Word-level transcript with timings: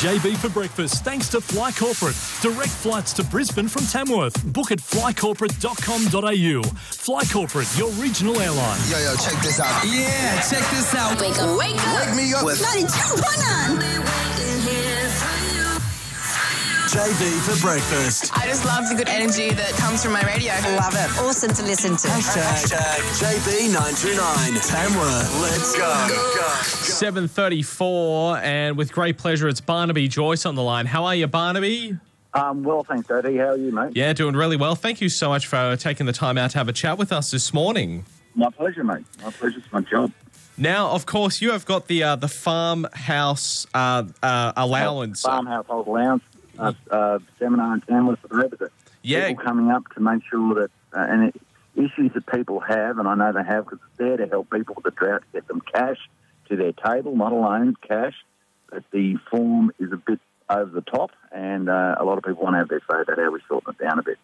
JB 0.00 0.38
for 0.38 0.48
breakfast 0.48 1.04
thanks 1.04 1.28
to 1.28 1.42
Fly 1.42 1.72
Corporate. 1.72 2.16
Direct 2.40 2.70
flights 2.70 3.12
to 3.12 3.22
Brisbane 3.22 3.68
from 3.68 3.84
Tamworth. 3.84 4.32
Book 4.50 4.70
at 4.72 4.78
flycorporate.com.au. 4.78 6.62
Fly 6.72 7.22
Corporate, 7.30 7.68
your 7.76 7.90
regional 7.90 8.40
airline. 8.40 8.80
Yo, 8.88 8.98
yo, 8.98 9.14
check 9.16 9.42
this 9.42 9.60
out. 9.60 9.84
Yeah, 9.84 10.40
check 10.40 10.64
this 10.70 10.94
out. 10.94 11.20
Wake 11.20 11.36
up, 11.38 11.58
wake 11.58 11.76
up. 11.76 12.06
Wake 12.06 12.16
me 12.16 12.32
up 12.32 12.46
with 12.46 12.62
92.9. 12.62 14.59
JB 16.90 17.40
for 17.46 17.60
breakfast. 17.64 18.36
I 18.36 18.48
just 18.48 18.64
love 18.64 18.88
the 18.88 18.96
good 18.96 19.08
energy 19.08 19.50
that 19.50 19.70
comes 19.74 20.02
from 20.02 20.12
my 20.12 20.22
radio. 20.22 20.50
I 20.52 20.74
love 20.74 20.92
it. 20.94 21.20
Awesome 21.20 21.54
to 21.54 21.62
listen 21.62 21.92
to. 21.92 22.08
Hashtag 22.08 22.98
JB929. 23.20 24.68
Tamworth, 24.68 25.40
let's 25.40 25.76
go. 25.76 25.86
go. 26.34 27.20
7.34 27.22 28.42
and 28.42 28.76
with 28.76 28.90
great 28.90 29.18
pleasure 29.18 29.46
it's 29.46 29.60
Barnaby 29.60 30.08
Joyce 30.08 30.44
on 30.44 30.56
the 30.56 30.64
line. 30.64 30.84
How 30.84 31.04
are 31.04 31.14
you 31.14 31.28
Barnaby? 31.28 31.96
Um, 32.34 32.64
well, 32.64 32.82
thanks, 32.82 33.08
Eddie. 33.08 33.36
How 33.36 33.50
are 33.50 33.56
you, 33.56 33.70
mate? 33.70 33.92
Yeah, 33.94 34.12
doing 34.12 34.34
really 34.34 34.56
well. 34.56 34.74
Thank 34.74 35.00
you 35.00 35.08
so 35.08 35.28
much 35.28 35.46
for 35.46 35.76
taking 35.76 36.06
the 36.06 36.12
time 36.12 36.36
out 36.38 36.50
to 36.50 36.58
have 36.58 36.68
a 36.68 36.72
chat 36.72 36.98
with 36.98 37.12
us 37.12 37.30
this 37.30 37.54
morning. 37.54 38.04
My 38.34 38.50
pleasure, 38.50 38.82
mate. 38.82 39.04
My 39.22 39.30
pleasure. 39.30 39.58
It's 39.58 39.72
my 39.72 39.82
job. 39.82 40.10
Now, 40.56 40.90
of 40.90 41.06
course, 41.06 41.40
you 41.40 41.52
have 41.52 41.64
got 41.66 41.86
the 41.86 42.02
uh, 42.02 42.16
the 42.16 42.28
farmhouse 42.28 43.68
uh, 43.74 44.02
uh, 44.22 44.52
allowance. 44.56 45.22
Farm 45.22 45.46
household 45.46 45.86
allowance 45.86 46.24
uh, 46.60 46.72
uh, 46.90 47.18
seminar 47.38 47.74
in 47.74 47.80
Tamworth 47.82 48.18
but 48.22 48.58
the 48.58 48.70
Yeah. 49.02 49.28
people 49.28 49.44
coming 49.44 49.70
up 49.70 49.84
to 49.94 50.00
make 50.00 50.22
sure 50.30 50.54
that 50.54 50.70
uh, 50.92 51.06
and 51.08 51.24
it, 51.28 51.40
issues 51.76 52.12
that 52.14 52.26
people 52.26 52.60
have, 52.60 52.98
and 52.98 53.06
I 53.06 53.14
know 53.14 53.32
they 53.32 53.44
have 53.44 53.64
because 53.64 53.78
it's 53.86 53.98
there 53.98 54.16
to 54.16 54.26
help 54.26 54.50
people 54.50 54.74
with 54.74 54.84
the 54.84 54.90
drought 54.90 55.22
to 55.22 55.40
get 55.40 55.48
them 55.48 55.62
cash 55.72 55.98
to 56.48 56.56
their 56.56 56.72
table, 56.72 57.16
not 57.16 57.32
alone 57.32 57.76
cash. 57.86 58.14
But 58.70 58.84
the 58.92 59.16
form 59.30 59.72
is 59.78 59.92
a 59.92 59.96
bit 59.96 60.20
over 60.48 60.70
the 60.70 60.80
top, 60.82 61.10
and 61.32 61.68
uh, 61.68 61.96
a 61.98 62.04
lot 62.04 62.18
of 62.18 62.24
people 62.24 62.42
want 62.42 62.54
to 62.54 62.58
have 62.58 62.68
their 62.68 62.80
say 62.80 63.02
about 63.02 63.18
how 63.18 63.30
we 63.30 63.40
shorten 63.48 63.74
it 63.78 63.82
down 63.82 63.98
a 63.98 64.02
bit. 64.02 64.18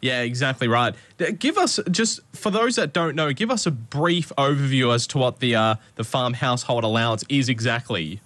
Yeah, 0.00 0.22
exactly 0.22 0.66
right. 0.66 0.94
Give 1.38 1.58
us 1.58 1.78
just 1.90 2.20
for 2.32 2.50
those 2.50 2.76
that 2.76 2.92
don't 2.94 3.14
know, 3.14 3.32
give 3.32 3.50
us 3.50 3.66
a 3.66 3.70
brief 3.70 4.32
overview 4.38 4.94
as 4.94 5.06
to 5.08 5.18
what 5.18 5.40
the 5.40 5.54
uh, 5.54 5.74
the 5.96 6.04
farm 6.04 6.34
household 6.34 6.84
allowance 6.84 7.24
is 7.28 7.48
exactly. 7.48 8.20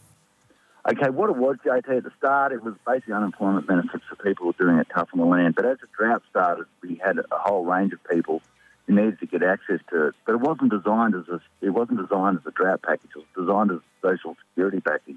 Okay, 0.87 1.09
what 1.09 1.31
it 1.31 1.37
was, 1.37 1.57
JT, 1.65 1.97
at 1.97 2.05
the 2.05 2.13
start, 2.19 2.53
it 2.53 2.63
was 2.63 2.75
basically 2.87 3.15
unemployment 3.15 3.67
benefits 3.67 4.05
for 4.07 4.17
people 4.17 4.45
who 4.45 4.47
were 4.49 4.67
doing 4.67 4.79
it 4.79 4.87
tough 4.95 5.09
on 5.15 5.19
the 5.19 5.25
land. 5.25 5.55
But 5.55 5.65
as 5.65 5.79
the 5.79 5.87
drought 5.97 6.23
started, 6.29 6.67
we 6.83 7.01
had 7.03 7.19
a 7.19 7.39
whole 7.39 7.65
range 7.65 7.95
of 7.95 8.05
people 8.05 8.43
who 8.87 8.95
needed 8.95 9.19
to 9.21 9.27
get 9.27 9.43
access 9.43 9.81
to 9.91 10.09
it. 10.09 10.15
But 10.27 10.35
it 10.35 10.41
wasn't 10.41 10.71
designed 10.71 11.15
as 11.15 11.27
a, 11.29 11.41
it 11.63 11.71
wasn't 11.71 12.07
designed 12.07 12.39
as 12.39 12.47
a 12.47 12.51
drought 12.51 12.83
package. 12.83 13.11
It 13.17 13.19
was 13.19 13.47
designed 13.47 13.71
as 13.71 13.79
a 13.79 14.07
social 14.07 14.37
security 14.51 14.81
package, 14.81 15.17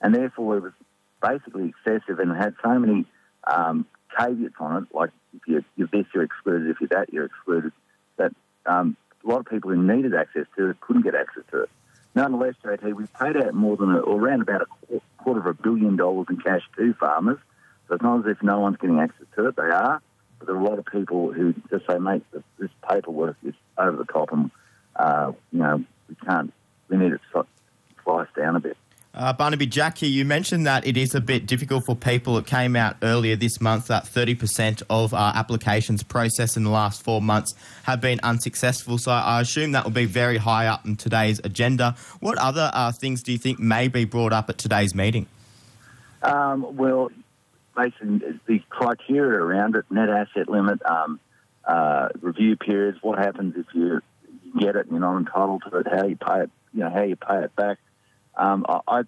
and 0.00 0.14
therefore 0.14 0.58
it 0.58 0.62
was 0.62 0.72
basically 1.20 1.70
excessive 1.70 2.20
and 2.20 2.30
had 2.36 2.54
so 2.62 2.78
many 2.78 3.04
um, 3.44 3.86
caveats 4.16 4.54
on 4.60 4.84
it. 4.84 4.94
Like 4.94 5.10
if 5.34 5.40
you're, 5.48 5.64
you're 5.74 5.88
this, 5.88 6.06
you're 6.14 6.22
excluded. 6.22 6.70
If 6.70 6.80
you're 6.80 6.88
that, 6.90 7.12
you're 7.12 7.24
excluded. 7.24 7.72
That 8.18 8.32
um, 8.66 8.96
a 9.24 9.28
lot 9.28 9.40
of 9.40 9.46
people 9.46 9.70
who 9.70 9.82
needed 9.82 10.14
access 10.14 10.46
to 10.56 10.70
it 10.70 10.80
couldn't 10.80 11.02
get 11.02 11.16
access 11.16 11.42
to 11.50 11.62
it. 11.64 11.70
Nonetheless, 12.14 12.54
JT, 12.62 12.94
we 12.94 13.06
paid 13.06 13.36
out 13.36 13.54
more 13.54 13.76
than 13.76 13.90
a, 13.90 13.98
or 13.98 14.20
around 14.20 14.42
about 14.42 14.62
a 14.62 14.66
quarter 15.22 15.40
of 15.40 15.46
a 15.46 15.54
billion 15.54 15.96
dollars 15.96 16.26
in 16.30 16.38
cash 16.38 16.62
to 16.76 16.94
farmers. 16.94 17.38
So 17.88 17.94
it's 17.94 18.02
not 18.02 18.20
as 18.20 18.26
if 18.26 18.42
no 18.42 18.60
one's 18.60 18.76
getting 18.76 19.00
access 19.00 19.26
to 19.36 19.48
it. 19.48 19.56
They 19.56 19.62
are, 19.62 20.00
but 20.38 20.46
there 20.46 20.56
are 20.56 20.60
a 20.60 20.64
lot 20.64 20.78
of 20.78 20.86
people 20.86 21.32
who 21.32 21.54
just 21.70 21.86
say, 21.86 21.98
"Mate, 21.98 22.24
this, 22.58 22.70
paperwork 22.88 23.36
is 23.44 23.54
over 23.78 23.96
the 23.96 24.04
top, 24.04 24.32
and 24.32 24.50
uh, 24.96 25.32
you 25.52 25.58
know 25.58 25.84
we 26.08 26.14
can't. 26.26 26.52
We 26.88 26.96
need 26.96 27.12
it 27.12 27.20
to 27.32 27.46
slice 28.04 28.28
down 28.36 28.56
a 28.56 28.60
bit." 28.60 28.76
Uh, 29.14 29.30
Barnaby 29.30 29.66
Jackie, 29.66 30.06
you 30.08 30.24
mentioned 30.24 30.66
that 30.66 30.86
it 30.86 30.96
is 30.96 31.14
a 31.14 31.20
bit 31.20 31.44
difficult 31.44 31.84
for 31.84 31.94
people. 31.94 32.38
It 32.38 32.46
came 32.46 32.74
out 32.74 32.96
earlier 33.02 33.36
this 33.36 33.60
month 33.60 33.88
that 33.88 34.04
30% 34.04 34.82
of 34.88 35.12
uh, 35.12 35.32
applications 35.34 36.02
processed 36.02 36.56
in 36.56 36.64
the 36.64 36.70
last 36.70 37.02
four 37.02 37.20
months 37.20 37.54
have 37.82 38.00
been 38.00 38.20
unsuccessful. 38.22 38.96
So 38.96 39.10
I 39.12 39.42
assume 39.42 39.72
that 39.72 39.84
will 39.84 39.90
be 39.90 40.06
very 40.06 40.38
high 40.38 40.66
up 40.66 40.86
in 40.86 40.96
today's 40.96 41.42
agenda. 41.44 41.94
What 42.20 42.38
other 42.38 42.70
uh, 42.72 42.90
things 42.92 43.22
do 43.22 43.32
you 43.32 43.38
think 43.38 43.58
may 43.58 43.88
be 43.88 44.06
brought 44.06 44.32
up 44.32 44.48
at 44.48 44.56
today's 44.56 44.94
meeting? 44.94 45.26
Um, 46.22 46.74
well, 46.74 47.10
basically, 47.76 48.20
the 48.46 48.62
criteria 48.70 49.38
around 49.40 49.76
it, 49.76 49.84
net 49.90 50.08
asset 50.08 50.48
limit, 50.48 50.80
um, 50.86 51.20
uh, 51.66 52.08
review 52.22 52.56
periods, 52.56 52.96
what 53.02 53.18
happens 53.18 53.56
if 53.58 53.66
you, 53.74 54.00
you 54.42 54.60
get 54.60 54.74
it 54.74 54.86
and 54.86 54.92
you're 54.92 55.00
not 55.00 55.18
entitled 55.18 55.64
to 55.68 55.76
it, 55.76 55.86
how 55.86 56.06
you 56.06 56.16
pay 56.16 56.44
it, 56.44 56.50
you 56.72 56.80
know, 56.80 56.88
how 56.88 57.02
you 57.02 57.16
pay 57.16 57.44
it 57.44 57.54
back. 57.56 57.78
Um, 58.36 58.64
I, 58.68 58.80
I, 58.88 59.02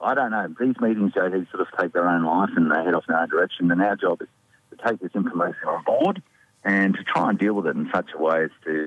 I 0.00 0.14
don't 0.14 0.30
know. 0.30 0.54
These 0.58 0.80
meetings, 0.80 1.12
JD, 1.12 1.50
sort 1.50 1.60
of 1.60 1.68
take 1.78 1.92
their 1.92 2.08
own 2.08 2.24
life 2.24 2.50
and 2.56 2.70
they 2.70 2.84
head 2.84 2.94
off 2.94 3.04
in 3.08 3.12
their 3.12 3.22
own 3.22 3.28
direction. 3.28 3.70
And 3.70 3.82
our 3.82 3.96
job 3.96 4.22
is 4.22 4.28
to 4.70 4.88
take 4.88 5.00
this 5.00 5.14
information 5.14 5.66
on 5.66 5.84
board 5.84 6.22
and 6.64 6.94
to 6.94 7.04
try 7.04 7.30
and 7.30 7.38
deal 7.38 7.54
with 7.54 7.66
it 7.66 7.76
in 7.76 7.88
such 7.92 8.10
a 8.14 8.18
way 8.18 8.44
as 8.44 8.50
to 8.64 8.86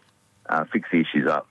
uh, 0.50 0.66
fix 0.72 0.90
the 0.92 1.00
issues 1.00 1.28
up. 1.28 1.48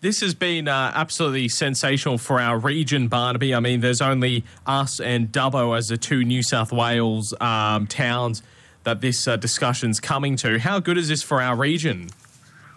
This 0.00 0.20
has 0.20 0.34
been 0.34 0.68
uh, 0.68 0.92
absolutely 0.94 1.48
sensational 1.48 2.18
for 2.18 2.38
our 2.38 2.58
region, 2.58 3.08
Barnaby. 3.08 3.54
I 3.54 3.60
mean, 3.60 3.80
there's 3.80 4.02
only 4.02 4.44
us 4.66 5.00
and 5.00 5.32
Dubbo 5.32 5.76
as 5.76 5.88
the 5.88 5.96
two 5.96 6.24
New 6.24 6.42
South 6.42 6.72
Wales 6.72 7.32
um, 7.40 7.86
towns 7.86 8.42
that 8.82 9.00
this 9.00 9.26
uh, 9.26 9.36
discussion's 9.36 10.00
coming 10.00 10.36
to. 10.36 10.58
How 10.58 10.78
good 10.78 10.98
is 10.98 11.08
this 11.08 11.22
for 11.22 11.40
our 11.40 11.56
region? 11.56 12.10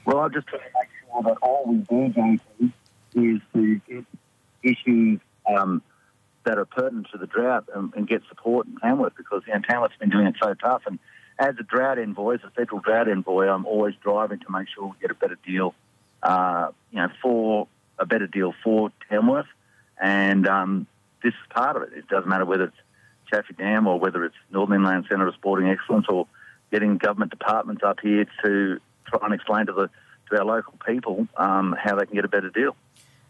Well, 0.05 0.19
I'm 0.19 0.31
just 0.31 0.47
trying 0.47 0.61
to 0.61 0.67
make 0.79 0.89
sure 1.11 1.23
that 1.23 1.37
all 1.41 1.65
we 1.67 1.77
do, 1.79 2.13
JT, 2.13 2.71
is 3.17 3.41
to 3.53 3.81
get 3.87 4.05
issues 4.63 5.19
um, 5.47 5.81
that 6.45 6.57
are 6.57 6.65
pertinent 6.65 7.07
to 7.11 7.17
the 7.17 7.27
drought 7.27 7.65
and, 7.73 7.93
and 7.95 8.07
get 8.07 8.21
support 8.29 8.67
in 8.67 8.77
Tamworth 8.77 9.13
because 9.17 9.43
you 9.47 9.53
know, 9.53 9.61
Tamworth's 9.67 9.97
been 9.99 10.09
doing 10.09 10.27
it 10.27 10.35
so 10.41 10.53
tough. 10.53 10.83
And 10.85 10.99
as 11.39 11.55
a 11.59 11.63
drought 11.63 11.99
envoy, 11.99 12.35
as 12.35 12.41
a 12.45 12.51
federal 12.51 12.79
drought 12.79 13.09
envoy, 13.09 13.47
I'm 13.47 13.65
always 13.65 13.95
driving 14.01 14.39
to 14.39 14.45
make 14.49 14.67
sure 14.73 14.87
we 14.87 14.93
get 15.01 15.11
a 15.11 15.15
better 15.15 15.37
deal, 15.45 15.73
uh, 16.23 16.69
you 16.91 16.99
know, 16.99 17.09
for 17.21 17.67
a 17.99 18.05
better 18.05 18.27
deal 18.27 18.53
for 18.63 18.91
Tamworth. 19.09 19.47
And 20.01 20.47
um, 20.47 20.87
this 21.23 21.33
is 21.33 21.53
part 21.53 21.75
of 21.75 21.83
it. 21.83 21.89
It 21.93 22.07
doesn't 22.07 22.29
matter 22.29 22.45
whether 22.45 22.65
it's 22.65 22.77
Chaffey 23.31 23.53
Dam 23.53 23.87
or 23.87 23.99
whether 23.99 24.23
it's 24.23 24.35
Northern 24.51 24.77
Inland 24.77 25.05
Centre 25.09 25.27
of 25.27 25.33
Sporting 25.35 25.69
Excellence 25.69 26.05
or 26.07 26.27
getting 26.71 26.97
government 26.97 27.31
departments 27.31 27.83
up 27.83 27.99
here 28.01 28.25
to 28.43 28.79
try 29.05 29.19
and 29.23 29.33
explain 29.33 29.65
to 29.67 29.73
the 29.73 29.89
to 30.29 30.37
our 30.37 30.45
local 30.45 30.73
people 30.85 31.27
um, 31.37 31.75
how 31.81 31.95
they 31.95 32.05
can 32.05 32.15
get 32.15 32.25
a 32.25 32.29
better 32.29 32.49
deal. 32.49 32.75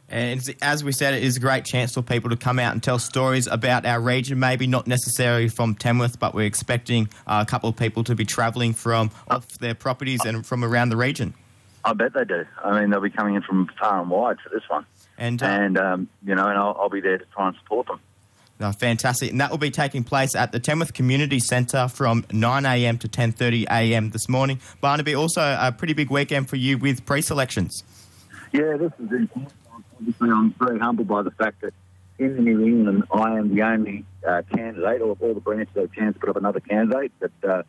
And 0.09 0.56
as 0.62 0.84
we 0.84 0.94
said, 0.94 1.13
it 1.13 1.23
is 1.23 1.35
a 1.35 1.40
great 1.40 1.66
chance 1.66 1.94
for 1.94 2.01
people 2.01 2.29
to 2.29 2.38
come 2.38 2.59
out 2.59 2.72
and 2.72 2.81
tell 2.81 2.97
stories 2.97 3.45
about 3.45 3.85
our 3.85 4.00
region, 4.00 4.40
maybe 4.40 4.66
not 4.66 4.88
necessarily 4.88 5.50
from 5.50 5.75
Tamworth, 5.75 6.18
but 6.18 6.34
we're 6.34 6.45
expecting 6.45 7.09
uh, 7.25 7.44
a 7.45 7.50
couple 7.50 7.69
of 7.69 7.75
people 7.75 8.03
to 8.06 8.16
be 8.16 8.23
travelling 8.23 8.73
from 8.73 9.12
off 9.29 9.47
their 9.59 9.75
properties 9.75 10.23
and 10.25 10.45
from 10.45 10.63
around 10.63 10.90
the 10.90 10.97
region. 10.97 11.34
I 11.84 11.94
bet 11.94 12.13
they 12.13 12.23
do. 12.23 12.45
I 12.63 12.79
mean, 12.79 12.90
they'll 12.90 13.01
be 13.01 13.09
coming 13.09 13.35
in 13.35 13.41
from 13.41 13.69
far 13.79 14.01
and 14.01 14.09
wide 14.09 14.38
for 14.41 14.50
this 14.50 14.63
one, 14.69 14.85
And, 15.18 15.41
uh, 15.41 15.45
and 15.45 15.78
um, 15.78 16.09
you 16.25 16.35
know, 16.35 16.47
and 16.47 16.57
I'll, 16.57 16.78
I'll 16.79 16.89
be 16.89 17.01
there 17.01 17.18
to 17.18 17.25
try 17.34 17.47
and 17.47 17.57
support 17.57 17.88
them. 17.88 18.00
No, 18.59 18.72
fantastic. 18.72 19.31
And 19.31 19.39
that 19.39 19.51
will 19.51 19.57
be 19.57 19.69
taking 19.69 20.03
place 20.03 20.35
at 20.35 20.51
the 20.51 20.59
Tamworth 20.59 20.94
Community 20.94 21.39
Centre 21.39 21.88
from 21.88 22.24
9am 22.24 23.00
to 23.01 23.07
10.30am 23.07 24.12
this 24.13 24.28
morning. 24.28 24.59
Barnaby, 24.81 25.16
also 25.16 25.41
a 25.59 25.72
pretty 25.72 25.94
big 25.94 26.09
weekend 26.09 26.50
for 26.50 26.56
you 26.56 26.78
with 26.78 27.06
pre-selections. 27.06 27.84
Yeah, 28.51 28.78
this 28.78 28.91
is. 29.00 29.29
Obviously, 29.97 30.30
I'm 30.30 30.53
very 30.53 30.80
humbled 30.80 31.08
by 31.08 31.24
the 31.24 31.31
fact 31.31 31.62
that 31.62 31.74
in 32.19 32.35
the 32.35 32.41
New 32.41 32.66
England, 32.66 33.03
I 33.12 33.38
am 33.38 33.53
the 33.53 33.62
only 33.63 34.06
uh, 34.28 34.41
candidate, 34.53 35.02
or 35.02 35.18
all 35.19 35.34
the 35.34 35.40
branches 35.40 35.74
have 35.75 35.85
a 35.85 35.96
chance 35.96 36.13
to 36.16 36.19
put 36.19 36.30
up 36.30 36.35
another 36.35 36.59
candidate, 36.59 37.12
but 37.19 37.31
uh, 37.47 37.63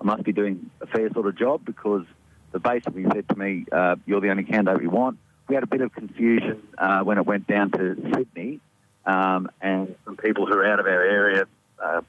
I 0.00 0.04
must 0.04 0.24
be 0.24 0.32
doing 0.32 0.70
a 0.80 0.86
fair 0.86 1.10
sort 1.10 1.26
of 1.26 1.38
job 1.38 1.64
because 1.64 2.04
they 2.52 2.58
basically 2.58 3.04
said 3.04 3.28
to 3.28 3.36
me, 3.36 3.66
uh, 3.72 3.96
you're 4.06 4.20
the 4.20 4.30
only 4.30 4.44
candidate 4.44 4.80
we 4.80 4.88
want. 4.88 5.18
We 5.48 5.54
had 5.54 5.64
a 5.64 5.66
bit 5.66 5.80
of 5.80 5.92
confusion 5.92 6.62
uh, 6.78 7.00
when 7.00 7.18
it 7.18 7.26
went 7.26 7.46
down 7.46 7.70
to 7.72 7.96
Sydney, 8.14 8.60
um, 9.06 9.50
and 9.60 9.94
some 10.04 10.16
people 10.16 10.46
who 10.46 10.54
are 10.54 10.66
out 10.66 10.80
of 10.80 10.86
our 10.86 11.02
area 11.02 11.44
uh, 11.82 12.00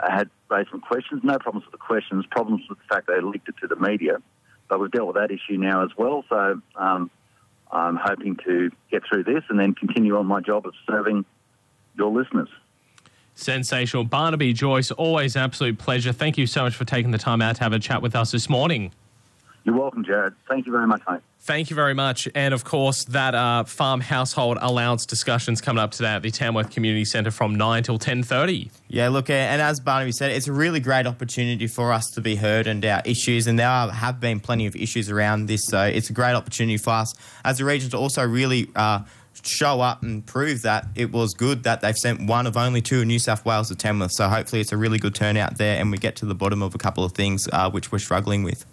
had 0.00 0.30
raised 0.48 0.70
some 0.70 0.80
questions. 0.80 1.22
No 1.24 1.38
problems 1.38 1.66
with 1.66 1.72
the 1.72 1.78
questions, 1.78 2.24
problems 2.30 2.62
with 2.68 2.78
the 2.78 2.84
fact 2.94 3.08
they 3.08 3.20
leaked 3.20 3.48
it 3.48 3.56
to 3.60 3.66
the 3.66 3.76
media. 3.76 4.18
But 4.68 4.80
we've 4.80 4.90
dealt 4.90 5.08
with 5.08 5.16
that 5.16 5.30
issue 5.30 5.56
now 5.56 5.84
as 5.84 5.90
well. 5.96 6.24
So 6.28 6.60
um, 6.76 7.10
I'm 7.70 7.96
hoping 7.96 8.36
to 8.46 8.70
get 8.90 9.02
through 9.08 9.24
this 9.24 9.44
and 9.48 9.58
then 9.58 9.74
continue 9.74 10.16
on 10.16 10.26
my 10.26 10.40
job 10.40 10.66
of 10.66 10.74
serving 10.86 11.24
your 11.96 12.10
listeners. 12.10 12.48
Sensational. 13.34 14.04
Barnaby 14.04 14.52
Joyce, 14.52 14.90
always 14.90 15.36
absolute 15.36 15.78
pleasure. 15.78 16.12
Thank 16.12 16.38
you 16.38 16.46
so 16.46 16.62
much 16.62 16.74
for 16.74 16.84
taking 16.84 17.12
the 17.12 17.18
time 17.18 17.40
out 17.40 17.56
to 17.56 17.62
have 17.62 17.72
a 17.72 17.78
chat 17.78 18.02
with 18.02 18.16
us 18.16 18.32
this 18.32 18.48
morning. 18.48 18.90
You're 19.64 19.76
welcome, 19.76 20.04
Jared. 20.04 20.34
Thank 20.48 20.66
you 20.66 20.72
very 20.72 20.86
much, 20.86 21.02
mate. 21.08 21.20
Thank 21.40 21.70
you 21.70 21.76
very 21.76 21.94
much. 21.94 22.28
And 22.34 22.52
of 22.52 22.64
course, 22.64 23.04
that 23.06 23.34
uh, 23.34 23.64
farm 23.64 24.00
household 24.00 24.58
allowance 24.60 25.06
discussion's 25.06 25.60
coming 25.60 25.82
up 25.82 25.92
today 25.92 26.08
at 26.14 26.22
the 26.22 26.30
Tamworth 26.30 26.70
Community 26.70 27.04
Centre 27.04 27.30
from 27.30 27.54
9 27.54 27.82
till 27.82 27.98
10.30. 27.98 28.70
Yeah, 28.88 29.08
look, 29.08 29.30
uh, 29.30 29.34
and 29.34 29.62
as 29.62 29.80
Barnaby 29.80 30.12
said, 30.12 30.30
it's 30.32 30.48
a 30.48 30.52
really 30.52 30.80
great 30.80 31.06
opportunity 31.06 31.66
for 31.66 31.92
us 31.92 32.06
to 32.14 32.20
be 32.20 32.34
heard 32.36 32.66
and 32.66 32.84
our 32.84 33.02
issues, 33.04 33.46
and 33.46 33.58
there 33.58 33.68
are, 33.68 33.90
have 33.90 34.20
been 34.20 34.40
plenty 34.40 34.66
of 34.66 34.74
issues 34.74 35.10
around 35.10 35.46
this, 35.46 35.64
so 35.66 35.82
it's 35.82 36.10
a 36.10 36.12
great 36.12 36.34
opportunity 36.34 36.76
for 36.76 36.90
us 36.90 37.14
as 37.44 37.60
a 37.60 37.64
region 37.64 37.88
to 37.90 37.96
also 37.96 38.26
really 38.26 38.68
uh, 38.74 39.00
show 39.44 39.80
up 39.80 40.02
and 40.02 40.26
prove 40.26 40.62
that 40.62 40.86
it 40.94 41.12
was 41.12 41.34
good 41.34 41.62
that 41.62 41.80
they've 41.80 41.96
sent 41.96 42.26
one 42.28 42.46
of 42.46 42.56
only 42.56 42.80
two 42.80 43.00
in 43.00 43.08
New 43.08 43.18
South 43.18 43.44
Wales 43.44 43.68
to 43.68 43.76
Tamworth. 43.76 44.12
So 44.12 44.28
hopefully 44.28 44.60
it's 44.60 44.72
a 44.72 44.76
really 44.76 44.98
good 44.98 45.14
turnout 45.14 45.58
there 45.58 45.80
and 45.80 45.90
we 45.90 45.98
get 45.98 46.16
to 46.16 46.26
the 46.26 46.34
bottom 46.34 46.62
of 46.62 46.74
a 46.74 46.78
couple 46.78 47.04
of 47.04 47.12
things 47.12 47.48
uh, 47.52 47.70
which 47.70 47.92
we're 47.92 47.98
struggling 47.98 48.42
with. 48.42 48.64